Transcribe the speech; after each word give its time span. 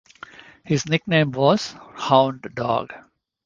His 0.65 0.87
nickname 0.89 1.31
was 1.31 1.75
"Hound 1.93 2.41
Dog". 2.55 2.91